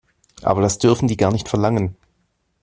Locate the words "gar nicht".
1.15-1.47